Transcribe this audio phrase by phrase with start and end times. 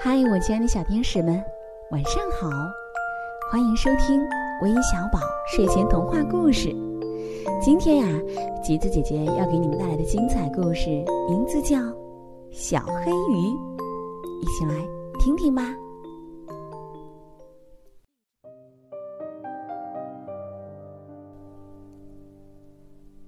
[0.00, 1.42] 嗨，我亲爱的小天使们，
[1.90, 2.48] 晚上好！
[3.50, 4.20] 欢迎收听
[4.62, 6.68] 微小宝睡前童话故事。
[7.60, 8.06] 今天呀，
[8.62, 10.90] 橘子姐姐要给你们带来的精彩故事
[11.28, 11.78] 名字叫
[12.50, 13.36] 《小黑鱼》，
[14.42, 14.74] 一起来
[15.18, 15.62] 听听吧。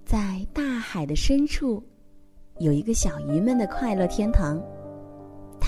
[0.05, 1.81] 在大海的深处，
[2.59, 4.61] 有一个小鱼们的快乐天堂，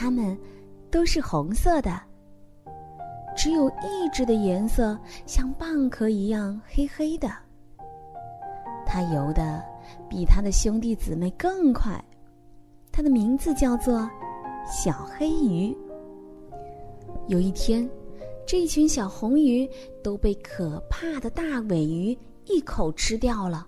[0.01, 0.37] 它们
[0.89, 2.01] 都是红色的，
[3.35, 7.29] 只有一只的颜色像蚌壳一样黑黑的。
[8.85, 9.61] 它游的
[10.09, 12.01] 比它的兄弟姊妹更快，
[12.93, 14.09] 它的名字叫做
[14.65, 15.75] 小黑鱼。
[17.27, 17.87] 有一天，
[18.47, 19.69] 这群小红鱼
[20.01, 23.67] 都被可怕的大尾鱼一口吃掉了。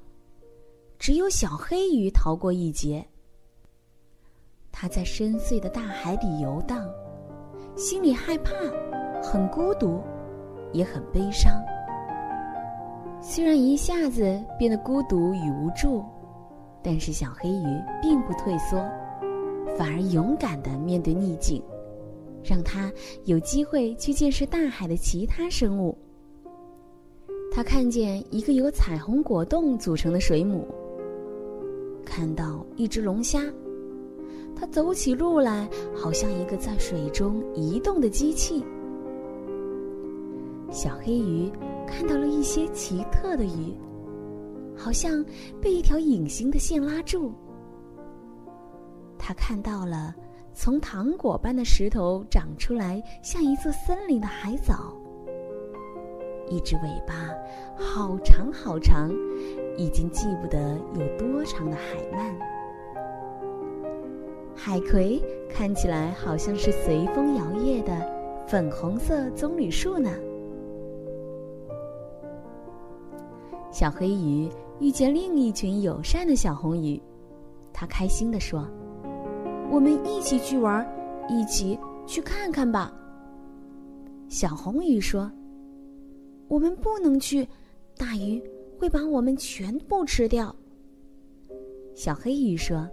[0.98, 3.06] 只有小黑鱼逃过一劫。
[4.72, 6.90] 它在深邃的大海里游荡，
[7.76, 8.52] 心里害怕，
[9.22, 10.02] 很孤独，
[10.72, 11.52] 也很悲伤。
[13.22, 16.04] 虽然一下子变得孤独与无助，
[16.84, 18.78] 但是小黑鱼并不退缩，
[19.78, 21.62] 反而勇敢的面对逆境，
[22.44, 22.92] 让它
[23.26, 25.96] 有机会去见识大海的其他生物。
[27.54, 30.66] 他看见一个由彩虹果冻组成的水母。
[32.04, 33.42] 看到一只龙虾，
[34.56, 38.64] 它走起路来好像一个在水中移动的机器。
[40.70, 41.52] 小黑鱼
[41.88, 43.74] 看到了一些奇特的鱼，
[44.78, 45.26] 好像
[45.62, 47.34] 被一条隐形的线拉住。
[49.18, 50.16] 它看到了
[50.54, 54.94] 从糖果般的石头长出来像一座森林的海藻，
[56.50, 57.30] 一只尾巴
[57.76, 59.12] 好长好长。
[59.78, 62.36] 已经记不得有多长的海鳗，
[64.64, 70.12] 海葵看起来好像是随风摇曳的粉红色棕榈树呢。
[73.72, 74.48] 小黑鱼
[74.80, 77.02] 遇见另一群友善的小红鱼，
[77.74, 78.70] 它开心地说
[79.74, 80.88] ：“我们一起去玩，
[81.28, 82.94] 一起去看看吧。”
[84.30, 85.32] 小红鱼说
[86.48, 87.48] ：“我们不能去，
[87.98, 88.40] 大鱼。”
[88.78, 90.56] 会把我们全部吃掉。
[91.96, 92.88] 小黑鱼说：“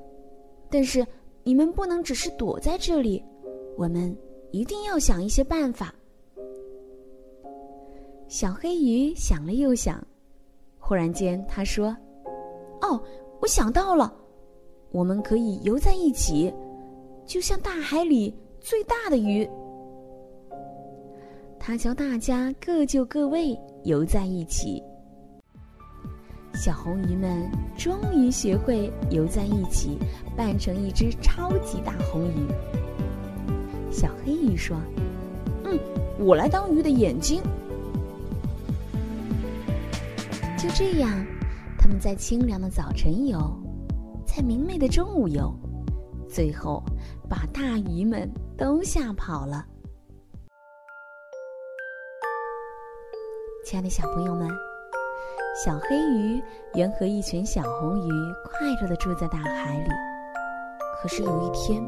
[0.71, 1.07] 但是
[1.43, 3.23] 你们不能只是躲在这里，
[3.77, 4.15] 我们
[4.51, 5.95] 一定要想一些办法。”
[8.29, 10.07] 小黑鱼想了又想，
[10.79, 11.97] 忽然间他说
[12.83, 13.03] ：“哦，
[13.41, 14.15] 我想到了，
[14.91, 16.53] 我们可以游在一起，
[17.25, 19.49] 就像大海里最大的鱼。”
[21.59, 24.83] 他教大家各就各位，游在一起。
[26.59, 29.97] 小红鱼们终于学会游在一起，
[30.37, 32.49] 扮成一只超级大红鱼。
[33.93, 34.77] 小黑鱼说
[35.63, 35.79] ：“嗯，
[36.19, 37.41] 我来当鱼的眼睛。”
[40.59, 41.09] 就这样，
[41.79, 43.39] 他们在清凉的早晨游，
[44.27, 45.55] 在明媚的中午游，
[46.29, 46.83] 最后
[47.31, 49.65] 把大鱼们都吓跑了。
[53.65, 54.51] 亲爱的小朋友们。
[55.65, 56.41] 小黑鱼
[56.75, 58.13] 原和一群小红鱼
[58.45, 59.91] 快乐的住在大海里，
[61.03, 61.83] 可是有一天，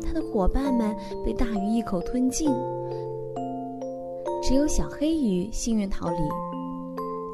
[0.00, 0.94] 它的伙伴们
[1.26, 2.48] 被大鱼一口吞尽，
[4.40, 6.18] 只有小黑鱼幸运逃离。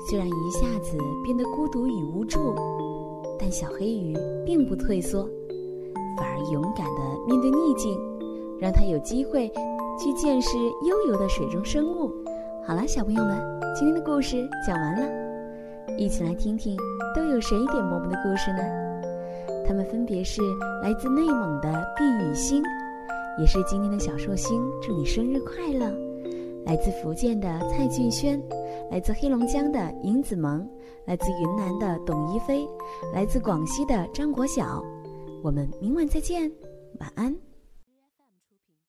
[0.09, 2.55] 虽然一下子变得孤独与无助，
[3.39, 4.17] 但小黑鱼
[4.47, 5.29] 并不退缩，
[6.17, 7.95] 反而勇敢的面对逆境，
[8.59, 9.49] 让它有机会
[9.99, 10.57] 去见识
[10.89, 12.11] 悠游的水中生物。
[12.67, 13.39] 好了，小朋友们，
[13.77, 15.24] 今天的故事讲完了。
[15.97, 16.77] 一起来听听
[17.15, 18.63] 都有谁点播我们的故事呢？
[19.67, 20.43] 他们分别是
[20.83, 22.63] 来自内蒙的毕雨欣，
[23.39, 25.91] 也是今天的小寿星，祝你生日快乐；
[26.67, 28.43] 来自福建的蔡俊轩，
[28.91, 30.69] 来自黑龙江的尹子萌，
[31.07, 32.69] 来自云南的董一飞，
[33.13, 34.83] 来自广西的张国晓。
[35.43, 36.51] 我们明晚再见，
[37.01, 37.54] 晚安。